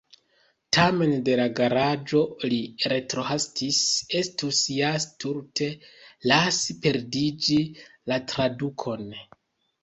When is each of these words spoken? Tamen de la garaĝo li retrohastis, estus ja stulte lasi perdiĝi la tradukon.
Tamen 0.75 1.11
de 1.25 1.33
la 1.39 1.43
garaĝo 1.57 2.21
li 2.53 2.57
retrohastis, 2.93 3.81
estus 4.21 4.63
ja 4.77 4.89
stulte 5.05 5.69
lasi 6.33 6.79
perdiĝi 6.87 7.61
la 8.15 8.19
tradukon. 8.33 9.07